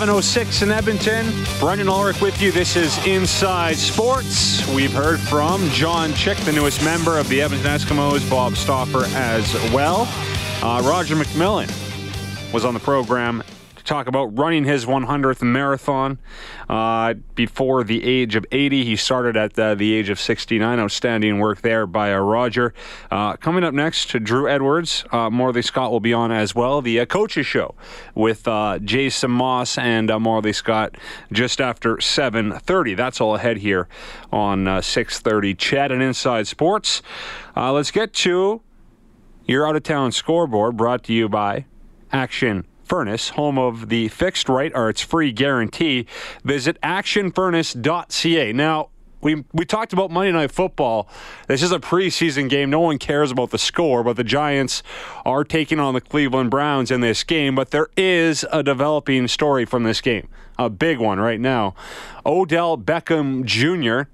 [0.00, 1.30] Seven oh six in Edmonton.
[1.58, 2.50] Brendan Ulrich with you.
[2.52, 4.66] This is Inside Sports.
[4.74, 9.52] We've heard from John Chick, the newest member of the Edmonton Eskimos, Bob Stauffer as
[9.74, 10.08] well.
[10.62, 11.70] Uh, Roger McMillan
[12.50, 13.42] was on the program
[13.90, 16.16] talk about running his 100th marathon
[16.68, 18.84] uh, before the age of 80.
[18.84, 20.78] He started at uh, the age of 69.
[20.78, 22.72] Outstanding work there by uh, Roger.
[23.10, 26.80] Uh, coming up next to Drew Edwards, Morley Scott will be on as well.
[26.80, 27.74] The coaches show
[28.14, 28.46] with
[28.84, 30.96] Jason Maas and Morley Scott
[31.32, 32.96] just after 7:30.
[32.96, 33.88] That's all ahead here
[34.32, 35.58] on uh, 6:30.
[35.58, 37.02] CHED and Inside Sports.
[37.56, 38.62] Let's get to
[39.46, 41.66] your out of town scoreboard brought to you by
[42.12, 46.06] Action Furnace, home of the fixed right or its free guarantee.
[46.42, 48.52] Visit actionfurnace.ca.
[48.52, 48.88] Now,
[49.20, 51.08] we, we talked about Monday Night Football.
[51.46, 52.68] This is a preseason game.
[52.68, 54.82] No one cares about the score, but the Giants
[55.24, 57.54] are taking on the Cleveland Browns in this game.
[57.54, 60.28] But there is a developing story from this game,
[60.58, 61.76] a big one right now.
[62.26, 64.10] Odell Beckham Jr.,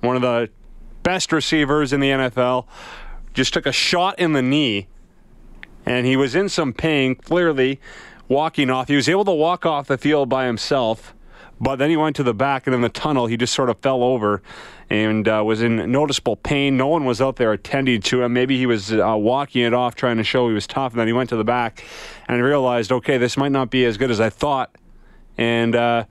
[0.00, 0.48] one of the
[1.02, 2.64] best receivers in the NFL,
[3.34, 4.88] just took a shot in the knee
[5.86, 7.80] and he was in some pain, clearly
[8.28, 8.88] walking off.
[8.88, 11.14] He was able to walk off the field by himself,
[11.60, 13.78] but then he went to the back and in the tunnel, he just sort of
[13.78, 14.42] fell over
[14.88, 16.76] and uh, was in noticeable pain.
[16.76, 18.32] No one was out there attending to him.
[18.32, 21.06] Maybe he was uh, walking it off, trying to show he was tough, and then
[21.06, 21.84] he went to the back
[22.28, 24.74] and realized, okay, this might not be as good as I thought.
[25.36, 26.04] And, uh,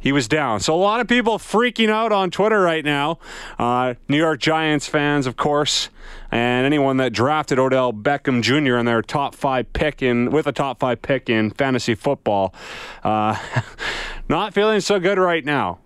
[0.00, 0.60] he was down.
[0.60, 3.18] So a lot of people freaking out on Twitter right now.
[3.58, 5.90] Uh, New York Giants fans, of course,
[6.30, 8.76] and anyone that drafted Odell Beckham Jr.
[8.76, 12.54] in their top five pick in with a top five pick in fantasy football,
[13.02, 13.36] uh,
[14.28, 15.78] not feeling so good right now.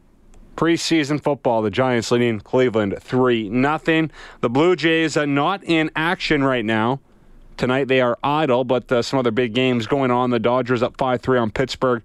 [0.56, 4.10] Preseason football, the Giants leading Cleveland three nothing.
[4.42, 7.00] The Blue Jays are not in action right now.
[7.62, 10.30] Tonight they are idle, but uh, some other big games going on.
[10.30, 12.02] The Dodgers up 5 3 on Pittsburgh.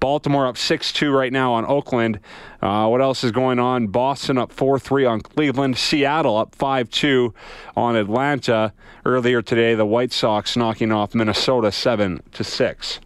[0.00, 2.20] Baltimore up 6 2 right now on Oakland.
[2.62, 3.88] Uh, what else is going on?
[3.88, 5.76] Boston up 4 3 on Cleveland.
[5.76, 7.34] Seattle up 5 2
[7.76, 8.72] on Atlanta.
[9.04, 13.00] Earlier today, the White Sox knocking off Minnesota 7 to 6.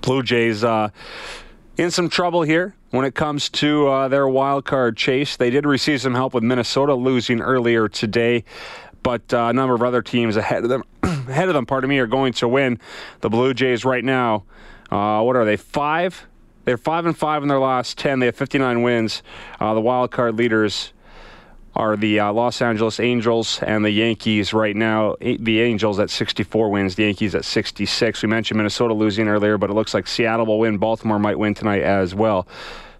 [0.00, 0.88] Blue Jays uh,
[1.76, 5.36] in some trouble here when it comes to uh, their wild card chase.
[5.36, 8.44] They did receive some help with Minnesota losing earlier today
[9.04, 11.98] but uh, a number of other teams ahead of them, ahead of them, pardon me,
[12.00, 12.80] are going to win.
[13.20, 14.42] The Blue Jays right now,
[14.90, 15.56] uh, what are they?
[15.56, 16.26] Five.
[16.64, 18.18] They're five and five in their last ten.
[18.18, 19.22] They have 59 wins.
[19.60, 20.94] Uh, the wild card leaders
[21.76, 25.16] are the uh, Los Angeles Angels and the Yankees right now.
[25.20, 28.22] The Angels at 64 wins, the Yankees at 66.
[28.22, 30.78] We mentioned Minnesota losing earlier, but it looks like Seattle will win.
[30.78, 32.46] Baltimore might win tonight as well.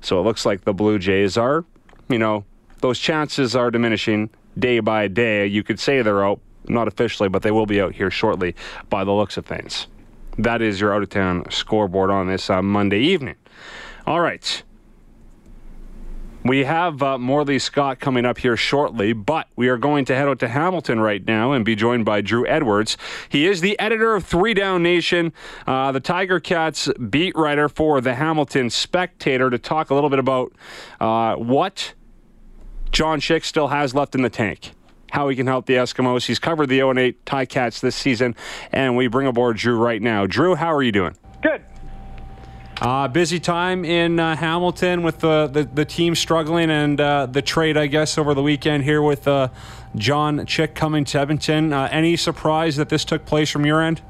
[0.00, 1.64] So it looks like the Blue Jays are,
[2.08, 2.44] you know,
[2.80, 4.28] those chances are diminishing
[4.58, 5.46] day by day.
[5.46, 8.54] You could say they're out, not officially, but they will be out here shortly
[8.88, 9.86] by the looks of things.
[10.38, 13.36] That is your out of town scoreboard on this uh, Monday evening.
[14.06, 14.62] All right.
[16.44, 20.28] We have uh, Morley Scott coming up here shortly, but we are going to head
[20.28, 22.98] out to Hamilton right now and be joined by Drew Edwards.
[23.30, 25.32] He is the editor of Three Down Nation,
[25.66, 30.18] uh, the Tiger Cats beat writer for the Hamilton Spectator, to talk a little bit
[30.18, 30.52] about
[31.00, 31.94] uh, what
[32.94, 34.70] John Chick still has left in the tank.
[35.10, 36.26] How he can help the Eskimos.
[36.26, 38.36] He's covered the 0 8 Ticats this season,
[38.70, 40.26] and we bring aboard Drew right now.
[40.26, 41.16] Drew, how are you doing?
[41.42, 41.64] Good.
[42.80, 47.42] Uh, busy time in uh, Hamilton with the, the, the team struggling and uh, the
[47.42, 49.48] trade, I guess, over the weekend here with uh,
[49.96, 51.72] John Chick coming to Edmonton.
[51.72, 54.02] Uh, any surprise that this took place from your end?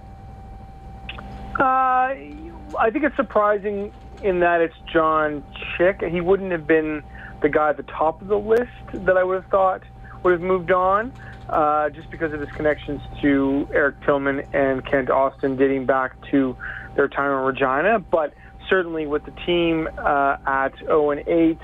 [1.58, 5.42] Uh, I think it's surprising in that it's John
[5.76, 6.02] Chick.
[6.02, 7.02] He wouldn't have been
[7.44, 9.82] the guy at the top of the list that I would have thought
[10.22, 11.12] would have moved on
[11.50, 16.56] uh, just because of his connections to Eric Tillman and Kent Austin dating back to
[16.96, 17.98] their time in Regina.
[17.98, 18.32] But
[18.70, 21.58] certainly with the team uh, at 0 and 8,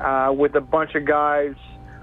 [0.00, 1.54] uh, with a bunch of guys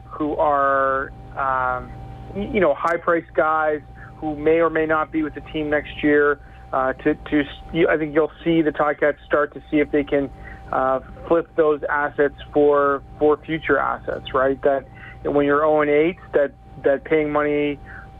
[0.05, 1.91] who are, um,
[2.35, 3.81] you know, high priced guys
[4.17, 6.39] who may or may not be with the team next year.
[6.73, 7.43] Uh, to, to,
[7.87, 10.31] I think you'll see the Ticats start to see if they can
[10.71, 14.61] uh, flip those assets for for future assets, right?
[14.63, 14.85] That
[15.23, 17.79] when you're 0 and 8, that that paying money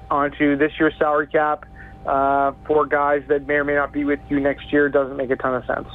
[0.10, 1.66] onto this year's salary cap
[2.06, 5.30] uh, for guys that may or may not be with you next year doesn't make
[5.30, 5.88] a ton of sense.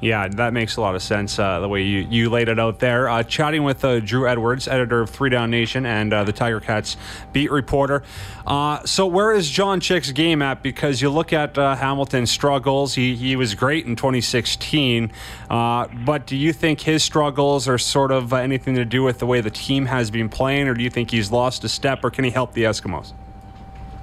[0.00, 2.78] Yeah, that makes a lot of sense uh, the way you, you laid it out
[2.78, 3.08] there.
[3.08, 6.60] Uh, chatting with uh, Drew Edwards, editor of Three Down Nation and uh, the Tiger
[6.60, 6.96] Cats
[7.32, 8.02] beat reporter.
[8.46, 10.62] Uh, so, where is John Chick's game at?
[10.62, 15.10] Because you look at uh, Hamilton's struggles, he, he was great in 2016.
[15.48, 19.40] but do you think his struggles are sort of anything to do with the way
[19.40, 22.24] the team has been playing, or do you think he's lost a step, or can
[22.24, 23.12] he help the Eskimos?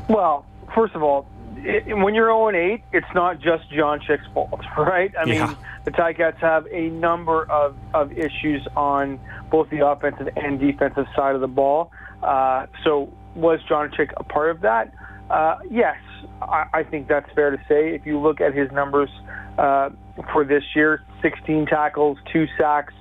[0.08, 1.28] Well, first of all,
[1.64, 5.14] it, when you're 0 8, it's not just John Chick's fault, right?
[5.18, 5.48] I yeah.
[5.48, 9.20] mean, the Ticats have a number of, of issues on
[9.50, 11.92] both the offensive and defensive side of the ball.
[12.24, 14.94] Uh, so, was John Chick a part of that?
[15.30, 15.98] Uh, yes,
[16.42, 17.96] I, I, think that's fair to say.
[17.96, 19.10] If you look at his numbers
[19.58, 19.90] uh,
[20.34, 22.94] for this year 16 tackles, two sacks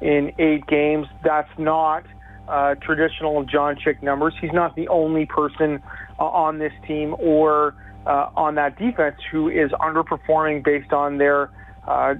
[0.00, 2.04] in eight games, that's not
[2.48, 4.34] uh, traditional John Chick numbers.
[4.40, 5.82] He's not the only person
[6.18, 7.74] uh, on this team or
[8.06, 11.50] uh, on that defense who is underperforming based on their
[11.86, 12.14] uh,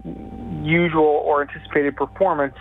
[0.62, 2.56] usual or anticipated performance.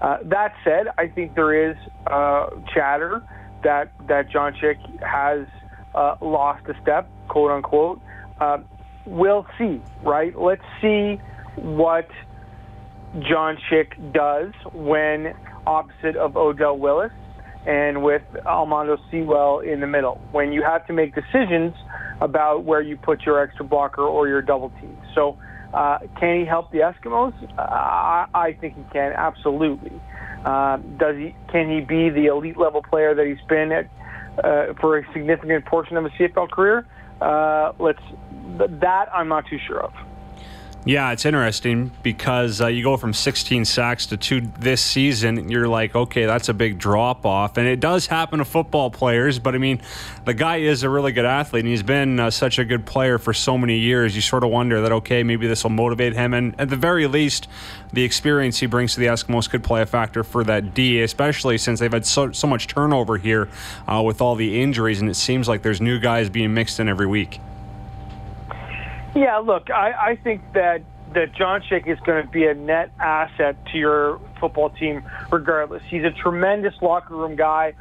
[0.00, 1.76] Uh, that said, I think there is
[2.06, 3.22] uh, chatter
[3.62, 5.46] that that John Chick has
[5.94, 8.00] uh, lost a step, quote unquote.
[8.40, 8.58] Uh,
[9.06, 10.36] we'll see, right?
[10.38, 11.20] Let's see
[11.56, 12.08] what
[13.20, 15.34] John Chick does when
[15.66, 17.12] opposite of Odell Willis
[17.66, 20.20] and with Almondo Sewell in the middle.
[20.32, 21.74] When you have to make decisions
[22.20, 24.96] about where you put your extra blocker or your double team.
[25.14, 25.36] So,
[25.74, 27.32] uh, can he help the Eskimos?
[27.56, 29.92] Uh, I think he can, absolutely.
[30.44, 31.34] Uh, does he?
[31.50, 33.88] Can he be the elite level player that he's been at
[34.44, 36.86] uh, for a significant portion of his CFL career?
[37.20, 38.02] Uh, let's.
[38.58, 39.92] That I'm not too sure of.
[40.84, 45.48] Yeah, it's interesting because uh, you go from 16 sacks to two this season.
[45.48, 47.56] You're like, okay, that's a big drop off.
[47.56, 49.80] And it does happen to football players, but I mean,
[50.24, 53.18] the guy is a really good athlete and he's been uh, such a good player
[53.18, 54.16] for so many years.
[54.16, 56.34] You sort of wonder that, okay, maybe this will motivate him.
[56.34, 57.46] And at the very least,
[57.92, 61.58] the experience he brings to the Eskimos could play a factor for that D, especially
[61.58, 63.48] since they've had so, so much turnover here
[63.86, 65.00] uh, with all the injuries.
[65.00, 67.38] And it seems like there's new guys being mixed in every week.
[69.14, 70.82] Yeah, look, I, I think that
[71.14, 75.82] that John Chick is going to be a net asset to your football team, regardless.
[75.90, 77.74] He's a tremendous locker room guy,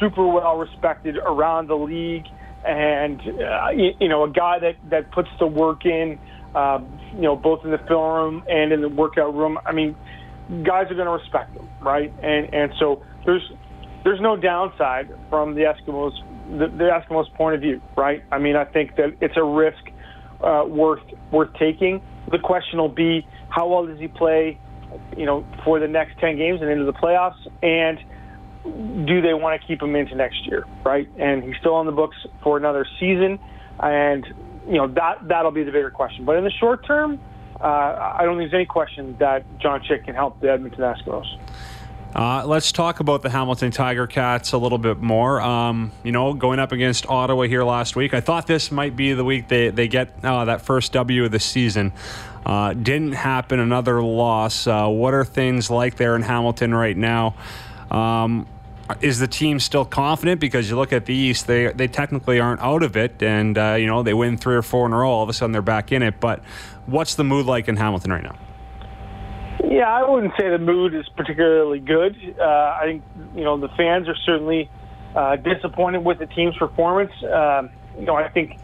[0.00, 2.26] super well respected around the league,
[2.66, 6.18] and uh, you, you know a guy that that puts the work in,
[6.54, 6.80] uh,
[7.14, 9.58] you know, both in the film room and in the workout room.
[9.64, 9.94] I mean,
[10.64, 12.12] guys are going to respect him, right?
[12.22, 13.52] And and so there's
[14.02, 16.12] there's no downside from the Eskimos
[16.50, 18.24] the, the Eskimos point of view, right?
[18.30, 19.91] I mean, I think that it's a risk
[20.42, 22.02] uh, worth worth taking.
[22.30, 24.58] The question will be how well does he play,
[25.16, 27.98] you know, for the next ten games and into the playoffs, and
[29.06, 31.08] do they want to keep him into next year, right?
[31.18, 33.38] And he's still on the books for another season,
[33.80, 34.26] and
[34.66, 36.24] you know that that'll be the bigger question.
[36.24, 37.20] But in the short term,
[37.60, 37.64] uh,
[38.18, 41.26] I don't think there's any question that John Chick can help the Edmonton Eskimos.
[42.14, 45.40] Uh, let's talk about the Hamilton Tiger Cats a little bit more.
[45.40, 49.14] Um, you know, going up against Ottawa here last week, I thought this might be
[49.14, 51.92] the week they, they get uh, that first W of the season.
[52.44, 54.66] Uh, didn't happen, another loss.
[54.66, 57.34] Uh, what are things like there in Hamilton right now?
[57.90, 58.46] Um,
[59.00, 60.38] is the team still confident?
[60.38, 63.76] Because you look at the East, they they technically aren't out of it, and uh,
[63.78, 65.08] you know they win three or four in a row.
[65.08, 66.20] All of a sudden, they're back in it.
[66.20, 66.42] But
[66.84, 68.36] what's the mood like in Hamilton right now?
[69.64, 72.16] Yeah, I wouldn't say the mood is particularly good.
[72.38, 73.02] Uh, I think
[73.34, 74.70] you know the fans are certainly
[75.14, 77.12] uh, disappointed with the team's performance.
[77.22, 77.68] Uh,
[77.98, 78.58] you know, I think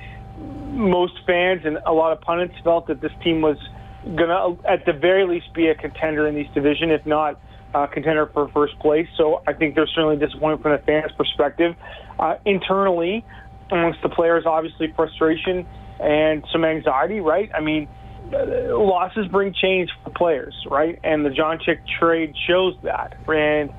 [0.71, 3.59] most fans and a lot of pundits felt that this team was
[4.05, 7.41] going to, at the very least, be a contender in this division, if not
[7.75, 9.09] a contender for first place.
[9.17, 11.75] So I think they're certainly disappointed from the fans' perspective.
[12.19, 13.25] Uh, internally,
[13.71, 15.67] amongst the players, obviously frustration
[16.01, 17.21] and some anxiety.
[17.21, 17.51] Right?
[17.55, 17.89] I mean
[18.31, 20.99] losses bring change for players, right?
[21.03, 23.17] And the John Chick trade shows that.
[23.27, 23.73] And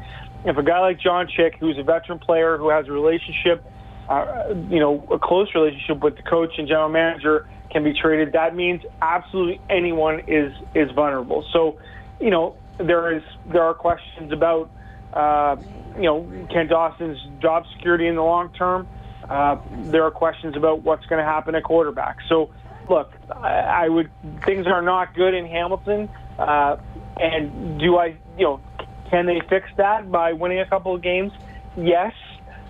[0.46, 3.64] if a guy like John Chick, who's a veteran player who has a relationship,
[4.08, 8.34] uh, you know, a close relationship with the coach and general manager, can be traded,
[8.34, 11.46] that means absolutely anyone is is vulnerable.
[11.54, 11.78] So,
[12.20, 14.72] you know, there is there are questions about
[15.14, 15.58] uh,
[15.96, 18.88] you know, Kent Austin's job security in the long term.
[19.28, 22.18] Uh, there are questions about what's going to happen at quarterback.
[22.28, 22.50] So,
[22.90, 24.10] look, I, I would
[24.46, 26.78] things are not good in Hamilton, uh,
[27.18, 28.62] and do I, you know,
[29.10, 31.32] can they fix that by winning a couple of games?
[31.78, 32.14] Yes,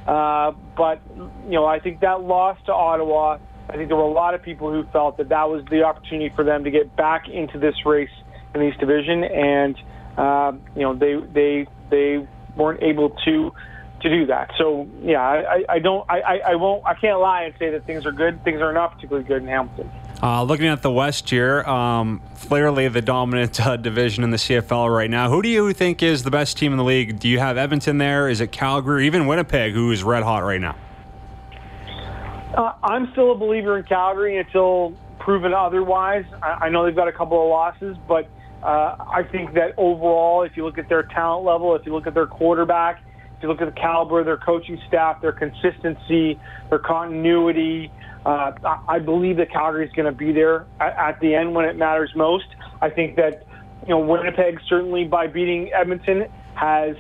[0.07, 1.01] uh, but
[1.45, 3.38] you know, I think that loss to Ottawa.
[3.69, 6.33] I think there were a lot of people who felt that that was the opportunity
[6.35, 8.09] for them to get back into this race
[8.55, 9.77] in East Division, and
[10.17, 13.51] uh, you know, they they they weren't able to
[14.01, 14.51] to do that.
[14.57, 18.05] So yeah, I, I don't, I, I won't, I can't lie and say that things
[18.05, 18.43] are good.
[18.43, 19.91] Things are not particularly good in Hamilton.
[20.21, 24.93] Uh, looking at the West here, um, clearly the dominant uh, division in the CFL
[24.93, 25.29] right now.
[25.29, 27.19] Who do you think is the best team in the league?
[27.19, 28.27] Do you have Edmonton there?
[28.27, 28.95] Is it Calgary?
[28.95, 30.75] Or even Winnipeg, who is red hot right now?
[32.53, 36.25] Uh, I'm still a believer in Calgary until proven otherwise.
[36.43, 38.27] I, I know they've got a couple of losses, but
[38.61, 42.07] uh, I think that overall, if you look at their talent level, if you look
[42.07, 43.01] at their quarterback,
[43.38, 46.38] if you look at the caliber of their coaching staff, their consistency,
[46.69, 47.89] their continuity,
[48.25, 48.51] uh,
[48.88, 52.11] I believe that Calgary is going to be there at, the end when it matters
[52.15, 52.45] most.
[52.81, 53.45] I think that
[53.83, 56.95] you know Winnipeg certainly by beating Edmonton has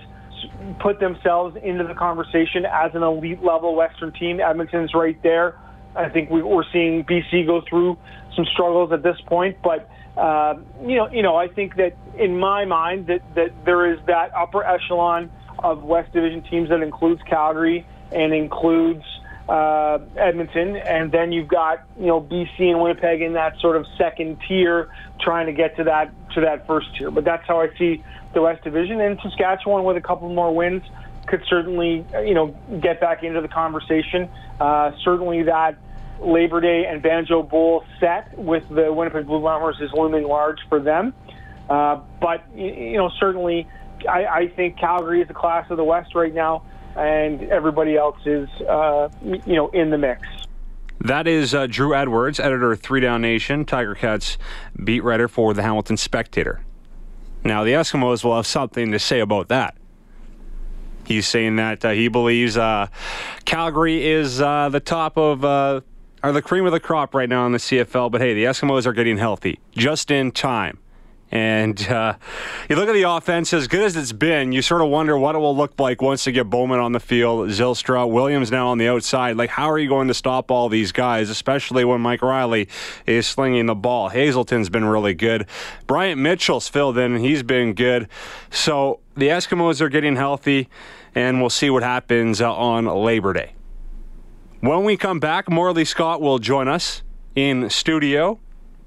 [0.79, 4.39] put themselves into the conversation as an elite level Western team.
[4.39, 5.59] Edmonton's right there.
[5.95, 7.97] I think we, we're seeing BC go through
[8.35, 12.39] some struggles at this point, but uh, you know, you know, I think that in
[12.39, 15.31] my mind that that there is that upper echelon
[15.63, 19.03] of West Division teams that includes Calgary and includes
[19.49, 23.85] uh, Edmonton, and then you've got you know BC and Winnipeg in that sort of
[23.97, 24.89] second tier,
[25.19, 27.11] trying to get to that to that first tier.
[27.11, 28.03] But that's how I see
[28.33, 30.83] the West Division, and Saskatchewan with a couple more wins
[31.27, 34.29] could certainly you know get back into the conversation.
[34.59, 35.77] Uh, certainly that.
[36.21, 40.81] Labor Day and Banjo Bowl set with the Winnipeg Blue Bombers is looming large for
[40.81, 41.13] them.
[41.69, 43.69] Uh, but you know, certainly
[44.07, 46.63] I, I think Calgary is the class of the West right now,
[46.95, 50.27] and everybody else is, uh, you know, in the mix.
[51.01, 54.37] That is uh, Drew Edwards, editor of Three Down Nation, Tiger Cats
[54.83, 56.61] beat writer for the Hamilton Spectator.
[57.43, 59.77] Now, the Eskimos will have something to say about that.
[61.05, 62.87] He's saying that uh, he believes uh,
[63.45, 65.81] Calgary is uh, the top of uh,
[66.21, 68.11] are the cream of the crop right now in the CFL.
[68.11, 70.77] But hey, the Eskimos are getting healthy just in time.
[71.31, 72.15] And uh,
[72.69, 75.35] you look at the offense, as good as it's been, you sort of wonder what
[75.35, 78.79] it will look like once they get Bowman on the field, Zylstra, Williams now on
[78.79, 79.37] the outside.
[79.37, 82.67] Like, how are you going to stop all these guys, especially when Mike Reilly
[83.05, 84.09] is slinging the ball?
[84.09, 85.45] Hazelton's been really good.
[85.85, 88.07] Bryant Mitchell's filled in, and he's been good.
[88.49, 90.67] So the Eskimos are getting healthy,
[91.13, 93.53] and we'll see what happens uh, on Labor Day.
[94.61, 97.03] When we come back, Morley Scott will join us
[97.35, 98.39] in studio.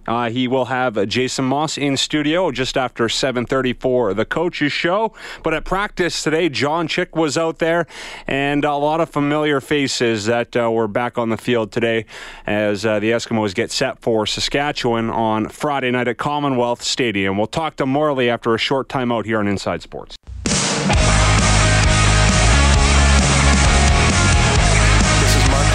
[0.07, 5.13] Uh, he will have Jason Maas in studio just after 7:30 for the coaches show.
[5.43, 7.87] But at practice today, John Chick was out there,
[8.27, 12.07] and a lot of familiar faces that uh, were back on the field today
[12.47, 17.37] as uh, the Eskimos get set for Saskatchewan on Friday night at Commonwealth Stadium.
[17.37, 20.17] We'll talk to Morley after a short time out here on Inside Sports.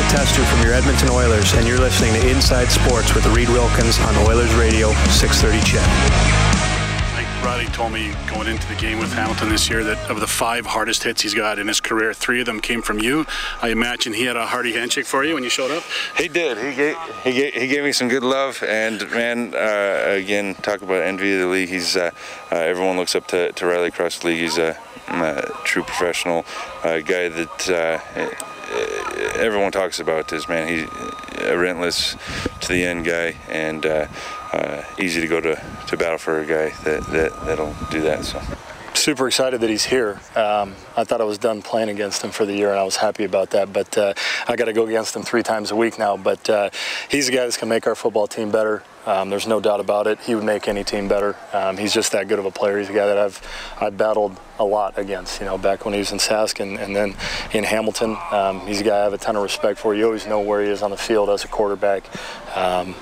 [0.10, 4.16] Tester from your Edmonton Oilers, and you're listening to Inside Sports with Reid Wilkins on
[4.26, 5.84] Oilers Radio 630 CHED.
[7.14, 10.28] Mike Reilly told me going into the game with Hamilton this year that of the
[10.28, 13.26] five hardest hits he's got in his career, three of them came from you.
[13.62, 15.84] I imagine he had a hearty handshake for you when you showed up.
[16.16, 16.58] He did.
[16.58, 20.82] He gave he gave, he gave me some good love, and man, uh, again, talk
[20.82, 21.68] about envy of the league.
[21.68, 22.12] He's uh,
[22.50, 24.40] uh, everyone looks up to, to Reilly across the league.
[24.40, 24.78] He's a,
[25.10, 26.46] a true professional
[26.86, 28.97] uh, guy that uh, uh,
[29.38, 30.68] everyone talks about this man.
[30.68, 30.90] He's
[31.42, 32.16] a relentless
[32.62, 34.08] to the end guy, and uh,
[34.52, 38.26] uh, easy to go to, to battle for a guy that, that that'll do that.
[38.26, 38.42] So.
[38.94, 40.20] Super excited that he's here.
[40.36, 42.98] Um, I thought I was done playing against him for the year, and I was
[42.98, 43.72] happy about that.
[43.72, 44.14] But uh,
[44.48, 46.18] I got to go against him three times a week now.
[46.18, 46.72] But uh,
[47.10, 48.84] he's a guy that's going to make our football team better.
[49.08, 50.20] Um, there's no doubt about it.
[50.20, 51.38] He would make any team better.
[51.54, 52.78] Um, he's just that good of a player.
[52.78, 53.42] He's a guy that I've
[53.80, 55.40] I battled a lot against.
[55.40, 57.16] You know, back when he was in Sask and, and then
[57.54, 59.96] in Hamilton, um, he's a guy I have a ton of respect for.
[59.96, 62.04] You always know where he is on the field as a quarterback,
[62.54, 62.96] um,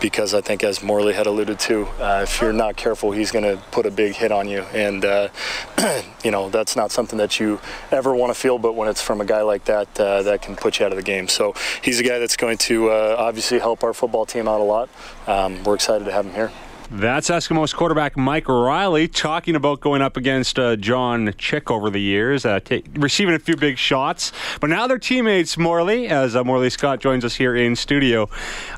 [0.00, 3.44] because I think as Morley had alluded to, uh, if you're not careful, he's going
[3.44, 5.28] to put a big hit on you, and uh,
[6.24, 8.58] you know that's not something that you ever want to feel.
[8.58, 10.96] But when it's from a guy like that, uh, that can put you out of
[10.96, 11.28] the game.
[11.28, 14.64] So he's a guy that's going to uh, obviously help our football team out a
[14.64, 14.88] lot.
[15.30, 16.50] Um, we're excited to have him here.
[16.92, 22.00] That's Eskimos quarterback Mike Reilly talking about going up against uh, John Chick over the
[22.00, 24.32] years, uh, t- receiving a few big shots.
[24.60, 28.28] But now they're teammates, Morley, as uh, Morley Scott joins us here in studio.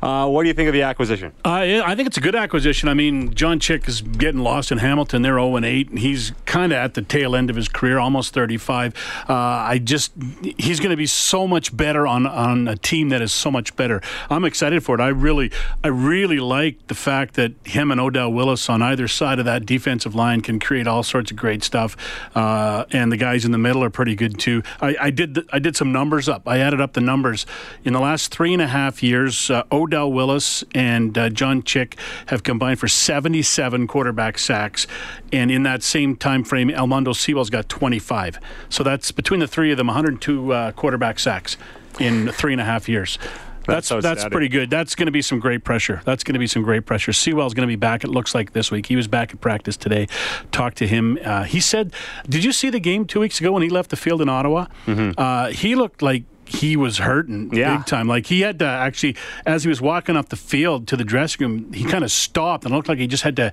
[0.03, 1.31] Uh, what do you think of the acquisition?
[1.43, 2.87] Uh, I think it's a good acquisition.
[2.87, 5.23] I mean, John Chick is getting lost in Hamilton.
[5.23, 5.89] They're 0 8.
[5.89, 8.93] and He's kind of at the tail end of his career, almost 35.
[9.27, 10.13] Uh, I just,
[10.59, 13.75] he's going to be so much better on, on a team that is so much
[13.75, 14.03] better.
[14.29, 15.01] I'm excited for it.
[15.01, 15.51] I really,
[15.83, 19.65] I really like the fact that him and Odell Willis on either side of that
[19.65, 21.95] defensive line can create all sorts of great stuff.
[22.35, 24.63] Uh, and the guys in the middle are pretty good too.
[24.81, 26.47] I, I did I did some numbers up.
[26.47, 27.45] I added up the numbers
[27.83, 29.49] in the last three and a half years.
[29.49, 34.87] Uh, Odell Willis and uh, John Chick have combined for 77 quarterback sacks,
[35.31, 38.39] and in that same time frame, Almondo Sewell's got 25.
[38.69, 41.57] So that's between the three of them, 102 uh, quarterback sacks
[41.99, 43.17] in three and a half years.
[43.65, 44.69] That's that's, that's pretty good.
[44.69, 46.01] That's going to be some great pressure.
[46.05, 47.13] That's going to be some great pressure.
[47.13, 48.03] Sewell's going to be back.
[48.03, 48.87] It looks like this week.
[48.87, 50.07] He was back at practice today.
[50.51, 51.17] Talked to him.
[51.23, 51.93] Uh, he said,
[52.27, 54.67] "Did you see the game two weeks ago when he left the field in Ottawa?
[54.85, 55.11] Mm-hmm.
[55.17, 57.77] Uh, he looked like." He was hurting yeah.
[57.77, 58.07] big time.
[58.07, 59.15] Like he had to actually,
[59.45, 62.65] as he was walking off the field to the dressing room, he kind of stopped
[62.65, 63.51] and looked like he just had to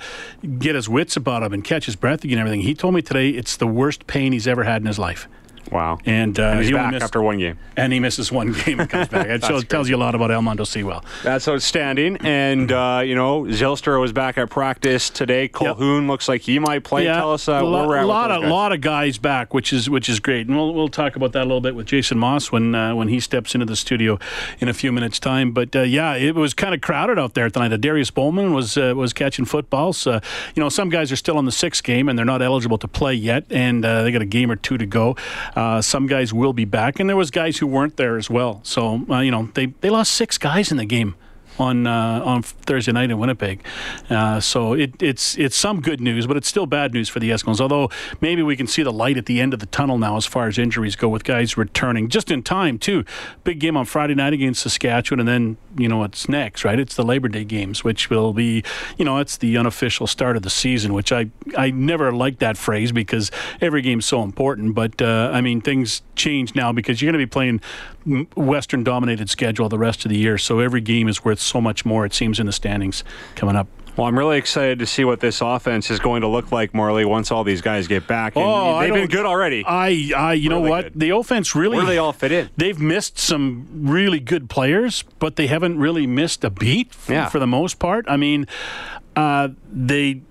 [0.59, 2.39] get his wits about him and catch his breath again.
[2.39, 2.67] And everything.
[2.67, 5.29] He told me today it's the worst pain he's ever had in his life.
[5.71, 5.99] Wow.
[6.05, 7.59] And, uh, and he's he back miss, after one game.
[7.77, 9.21] And he misses one game and comes back.
[9.31, 11.05] It shows, tells you a lot about Almondo Sewell.
[11.23, 12.17] That's outstanding.
[12.19, 15.49] And, uh, you know, Zylstra was back at practice today.
[15.49, 16.11] Colquhoun yep.
[16.11, 17.05] looks like he might play.
[17.05, 17.15] Yeah.
[17.15, 18.05] Tell us uh, a lot, where we're at.
[18.05, 20.49] A lot, of, lot of guys back, which is which is great.
[20.49, 23.09] And we'll, we'll talk about that a little bit with Jason Maas when uh, when
[23.09, 24.19] he steps into the studio
[24.59, 25.53] in a few minutes' time.
[25.53, 27.71] But, uh, yeah, it was kind of crowded out there tonight.
[27.71, 30.07] Adarius Bowman was, uh, was catching footballs.
[30.07, 30.21] you
[30.57, 33.15] know, some guys are still on the sixth game and they're not eligible to play
[33.15, 33.45] yet.
[33.51, 35.17] And they got a game or two to go.
[35.81, 38.61] Some guys will be back, and there was guys who weren't there as well.
[38.63, 41.15] So uh, you know they they lost six guys in the game
[41.59, 43.63] on uh, on Thursday night in Winnipeg.
[44.09, 47.31] Uh, so it, it's it's some good news, but it's still bad news for the
[47.31, 47.61] Eskimos.
[47.61, 47.91] Although
[48.21, 50.47] maybe we can see the light at the end of the tunnel now as far
[50.49, 53.05] as injuries go, with guys returning just in time too.
[53.45, 56.79] Big game on Friday night against Saskatchewan, and then you know what's next, right?
[56.79, 58.63] It's the Labor Day games, which will be
[58.97, 62.57] you know it's the unofficial start of the season, which I I never liked that
[62.57, 63.31] phrase because
[63.61, 64.75] every game's so important.
[64.75, 67.61] But uh, I mean things change now because you're going to be playing
[68.37, 71.85] Western dominated schedule the rest of the year, so every game is worth so much
[71.85, 73.67] more, it seems, in the standings coming up.
[73.97, 77.05] Well, I'm really excited to see what this offense is going to look like, Morley,
[77.05, 78.37] once all these guys get back.
[78.37, 79.65] And oh, they've been good already.
[79.67, 80.85] I, I you really know what?
[80.85, 81.01] Good.
[81.01, 81.77] The offense really.
[81.77, 82.51] Where do they all fit in?
[82.57, 87.29] They've missed some really good players, but they haven't really missed a beat yeah.
[87.29, 88.07] for the most part.
[88.09, 88.47] I mean,
[89.17, 90.23] uh, they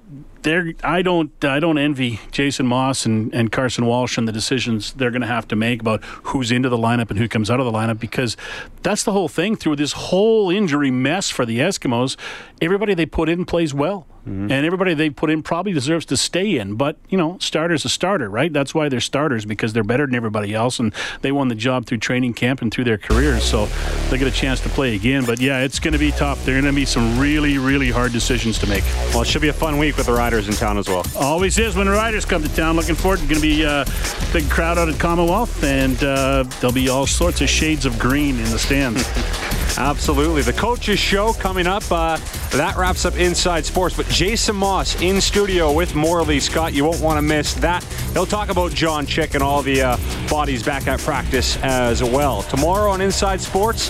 [0.43, 4.93] they're I don't I don't envy Jason Maas and, and Carson Walch and the decisions
[4.93, 7.59] they're going to have to make about who's into the lineup and who comes out
[7.59, 8.37] of the lineup because
[8.81, 12.15] that's the whole thing through this whole injury mess for the Eskimos.
[12.61, 14.07] Everybody they put in plays well.
[14.29, 14.51] Mm-hmm.
[14.51, 16.75] And everybody they put in probably deserves to stay in.
[16.75, 18.53] But, you know, starter's a starter, right?
[18.53, 21.87] That's why they're starters because they're better than everybody else and they won the job
[21.87, 23.43] through training camp and through their careers.
[23.43, 23.65] So
[24.09, 25.25] they get a chance to play again.
[25.25, 26.45] But yeah, it's going to be tough.
[26.45, 28.83] There are going to be some really, really hard decisions to make.
[29.09, 31.03] Well, it should be a fun week with the Riders in town as well.
[31.15, 32.75] Always is when the Riders come to town.
[32.75, 33.19] Looking forward.
[33.19, 33.85] Going to be a
[34.31, 38.37] big crowd out at Commonwealth and uh, there'll be all sorts of shades of green
[38.37, 39.03] in the stands.
[39.79, 40.41] Absolutely.
[40.41, 41.89] The coaches show coming up.
[41.89, 42.17] Uh,
[42.51, 43.95] that wraps up Inside Sports.
[43.95, 46.73] But Jason Maas in studio with Morley Scott.
[46.73, 47.83] You won't want to miss that.
[48.11, 49.97] He'll talk about John Chick and all the uh,
[50.29, 52.41] bodies back at practice as well.
[52.43, 53.89] Tomorrow on Inside Sports,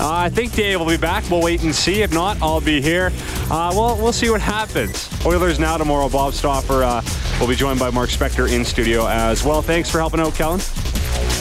[0.00, 1.28] uh, I think Dave will be back.
[1.28, 2.00] We'll wait and see.
[2.00, 3.12] If not, I'll be here.
[3.50, 5.10] Uh, well, we'll see what happens.
[5.26, 6.08] Oilers now tomorrow.
[6.08, 7.02] Bob Stauffer uh,
[7.38, 9.60] will be joined by Mark Spector in studio as well.
[9.60, 10.60] Thanks for helping out, Kellen.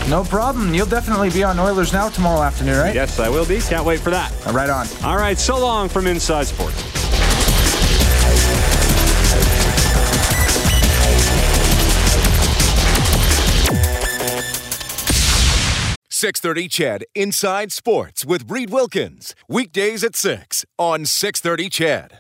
[0.10, 0.74] No problem.
[0.74, 2.96] You'll definitely be on Oilers Now tomorrow afternoon, right?
[2.96, 3.60] Yes, I will be.
[3.60, 4.32] Can't wait for that.
[4.54, 4.88] Right on.
[5.04, 6.82] All right, so long from Inside Sports.
[16.10, 17.06] Six thirty CHED.
[17.14, 22.14] Inside Sports with Reid Wilkins weekdays at six on six thirty CHED.